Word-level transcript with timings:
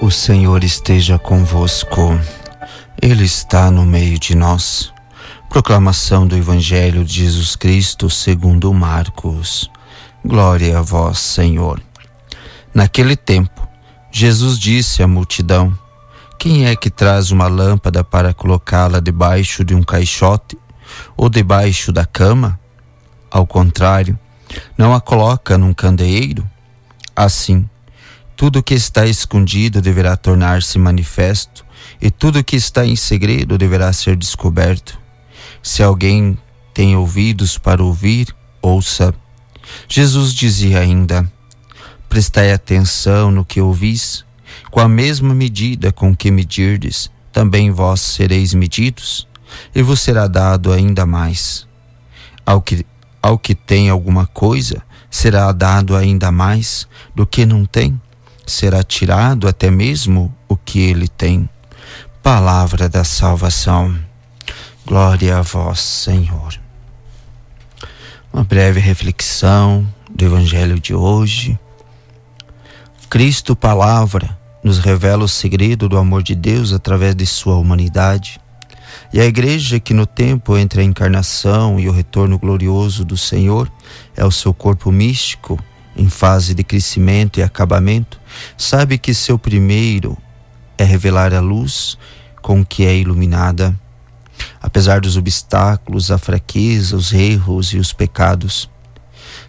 O 0.00 0.10
Senhor 0.10 0.62
esteja 0.62 1.18
convosco, 1.18 2.20
Ele 3.00 3.24
está 3.24 3.70
no 3.70 3.84
meio 3.84 4.18
de 4.18 4.34
nós. 4.34 4.92
Proclamação 5.48 6.26
do 6.26 6.36
Evangelho 6.36 7.04
de 7.04 7.24
Jesus 7.24 7.56
Cristo 7.56 8.10
segundo 8.10 8.72
Marcos. 8.74 9.70
Glória 10.24 10.78
a 10.78 10.82
vós, 10.82 11.18
Senhor. 11.18 11.80
Naquele 12.74 13.16
tempo, 13.16 13.66
Jesus 14.12 14.58
disse 14.58 15.02
à 15.02 15.08
multidão: 15.08 15.76
Quem 16.38 16.66
é 16.66 16.76
que 16.76 16.90
traz 16.90 17.30
uma 17.30 17.48
lâmpada 17.48 18.04
para 18.04 18.34
colocá-la 18.34 19.00
debaixo 19.00 19.64
de 19.64 19.74
um 19.74 19.82
caixote 19.82 20.58
ou 21.16 21.30
debaixo 21.30 21.90
da 21.90 22.04
cama? 22.04 22.60
Ao 23.30 23.46
contrário, 23.46 24.16
não 24.76 24.94
a 24.94 25.00
coloca 25.00 25.56
num 25.56 25.72
candeeiro? 25.72 26.48
Assim, 27.14 27.68
tudo 28.36 28.62
que 28.62 28.74
está 28.74 29.06
escondido 29.06 29.80
deverá 29.80 30.14
tornar-se 30.14 30.78
manifesto, 30.78 31.64
e 32.00 32.10
tudo 32.10 32.44
que 32.44 32.54
está 32.54 32.84
em 32.84 32.94
segredo 32.94 33.56
deverá 33.56 33.90
ser 33.94 34.14
descoberto. 34.14 34.98
Se 35.62 35.82
alguém 35.82 36.36
tem 36.74 36.94
ouvidos 36.94 37.56
para 37.56 37.82
ouvir, 37.82 38.28
ouça. 38.60 39.14
Jesus 39.88 40.34
dizia 40.34 40.80
ainda: 40.80 41.30
Prestai 42.10 42.52
atenção 42.52 43.30
no 43.30 43.42
que 43.42 43.58
ouvis, 43.58 44.22
com 44.70 44.80
a 44.80 44.88
mesma 44.88 45.34
medida 45.34 45.90
com 45.90 46.14
que 46.14 46.30
medirdes, 46.30 47.10
também 47.32 47.70
vós 47.70 48.02
sereis 48.02 48.52
medidos, 48.52 49.26
e 49.74 49.80
vos 49.80 50.00
será 50.00 50.26
dado 50.26 50.72
ainda 50.72 51.06
mais. 51.06 51.66
Ao 52.44 52.60
que, 52.60 52.84
ao 53.22 53.38
que 53.38 53.54
tem 53.54 53.88
alguma 53.88 54.26
coisa, 54.26 54.82
será 55.10 55.50
dado 55.52 55.96
ainda 55.96 56.30
mais 56.30 56.86
do 57.14 57.26
que 57.26 57.46
não 57.46 57.64
tem 57.64 57.98
será 58.46 58.82
tirado 58.82 59.48
até 59.48 59.70
mesmo 59.70 60.32
o 60.48 60.56
que 60.56 60.78
ele 60.78 61.08
tem. 61.08 61.48
Palavra 62.22 62.88
da 62.88 63.02
salvação. 63.02 63.98
Glória 64.86 65.38
a 65.38 65.42
vós, 65.42 65.80
Senhor. 65.80 66.58
Uma 68.32 68.44
breve 68.44 68.78
reflexão 68.78 69.86
do 70.08 70.24
Evangelho 70.24 70.78
de 70.78 70.94
hoje. 70.94 71.58
Cristo, 73.10 73.56
palavra, 73.56 74.38
nos 74.62 74.78
revela 74.78 75.24
o 75.24 75.28
segredo 75.28 75.88
do 75.88 75.98
amor 75.98 76.22
de 76.22 76.34
Deus 76.34 76.72
através 76.72 77.14
de 77.14 77.26
sua 77.26 77.56
humanidade. 77.56 78.40
E 79.12 79.20
a 79.20 79.24
igreja 79.24 79.80
que 79.80 79.94
no 79.94 80.06
tempo 80.06 80.56
entre 80.56 80.80
a 80.80 80.84
encarnação 80.84 81.78
e 81.78 81.88
o 81.88 81.92
retorno 81.92 82.38
glorioso 82.38 83.04
do 83.04 83.16
Senhor 83.16 83.70
é 84.16 84.24
o 84.24 84.30
seu 84.30 84.52
corpo 84.52 84.90
místico 84.90 85.58
em 85.96 86.08
fase 86.08 86.54
de 86.54 86.62
crescimento 86.62 87.40
e 87.40 87.42
acabamento, 87.42 88.20
sabe 88.56 88.98
que 88.98 89.14
seu 89.14 89.38
primeiro 89.38 90.16
é 90.76 90.84
revelar 90.84 91.32
a 91.32 91.40
luz 91.40 91.96
com 92.42 92.64
que 92.64 92.84
é 92.84 92.96
iluminada. 92.96 93.74
Apesar 94.60 95.00
dos 95.00 95.16
obstáculos, 95.16 96.10
a 96.10 96.18
fraqueza, 96.18 96.96
os 96.96 97.12
erros 97.12 97.72
e 97.72 97.78
os 97.78 97.92
pecados, 97.92 98.70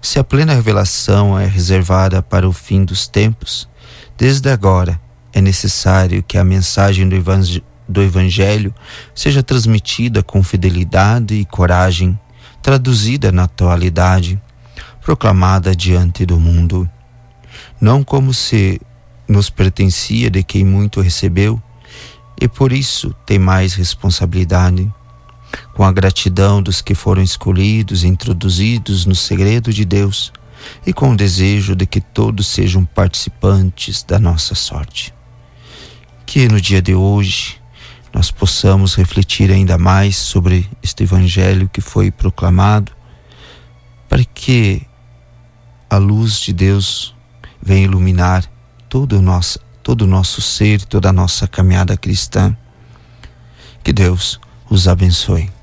se 0.00 0.18
a 0.18 0.24
plena 0.24 0.54
revelação 0.54 1.38
é 1.38 1.46
reservada 1.46 2.22
para 2.22 2.48
o 2.48 2.52
fim 2.52 2.84
dos 2.84 3.08
tempos, 3.08 3.68
desde 4.16 4.50
agora 4.50 5.00
é 5.32 5.40
necessário 5.40 6.22
que 6.22 6.38
a 6.38 6.44
mensagem 6.44 7.08
do, 7.08 7.16
evang 7.16 7.62
do 7.88 8.02
Evangelho 8.02 8.74
seja 9.14 9.42
transmitida 9.42 10.22
com 10.22 10.42
fidelidade 10.42 11.34
e 11.34 11.44
coragem, 11.44 12.18
traduzida 12.62 13.32
na 13.32 13.44
atualidade 13.44 14.40
proclamada 15.04 15.76
diante 15.76 16.24
do 16.24 16.40
mundo, 16.40 16.88
não 17.78 18.02
como 18.02 18.32
se 18.32 18.80
nos 19.28 19.50
pertencia 19.50 20.30
de 20.30 20.42
quem 20.42 20.64
muito 20.64 21.02
recebeu 21.02 21.62
e 22.40 22.48
por 22.48 22.72
isso 22.72 23.14
tem 23.26 23.38
mais 23.38 23.74
responsabilidade, 23.74 24.90
com 25.74 25.84
a 25.84 25.92
gratidão 25.92 26.62
dos 26.62 26.80
que 26.80 26.94
foram 26.94 27.22
escolhidos 27.22 28.02
e 28.02 28.08
introduzidos 28.08 29.04
no 29.04 29.14
segredo 29.14 29.72
de 29.72 29.84
Deus 29.84 30.32
e 30.86 30.92
com 30.92 31.12
o 31.12 31.16
desejo 31.16 31.76
de 31.76 31.86
que 31.86 32.00
todos 32.00 32.46
sejam 32.46 32.82
participantes 32.82 34.02
da 34.02 34.18
nossa 34.18 34.54
sorte. 34.54 35.12
Que 36.24 36.48
no 36.48 36.58
dia 36.58 36.80
de 36.80 36.94
hoje 36.94 37.60
nós 38.12 38.30
possamos 38.30 38.94
refletir 38.94 39.50
ainda 39.50 39.76
mais 39.76 40.16
sobre 40.16 40.66
este 40.82 41.02
evangelho 41.02 41.68
que 41.70 41.82
foi 41.82 42.10
proclamado, 42.10 42.90
para 44.08 44.24
que 44.24 44.86
a 45.94 45.98
luz 45.98 46.40
de 46.40 46.52
Deus 46.52 47.14
vem 47.62 47.84
iluminar 47.84 48.44
todo 48.88 49.18
o 49.18 49.22
nosso, 49.22 49.60
todo 49.82 50.02
o 50.02 50.06
nosso 50.06 50.42
ser, 50.42 50.82
toda 50.82 51.10
a 51.10 51.12
nossa 51.12 51.46
caminhada 51.46 51.96
cristã. 51.96 52.56
Que 53.82 53.92
Deus 53.92 54.40
os 54.68 54.88
abençoe. 54.88 55.53